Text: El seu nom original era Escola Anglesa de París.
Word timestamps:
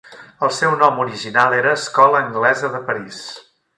El 0.45 0.51
seu 0.59 0.71
nom 0.83 1.01
original 1.03 1.55
era 1.57 1.73
Escola 1.81 2.23
Anglesa 2.25 2.73
de 2.77 2.83
París. 2.89 3.21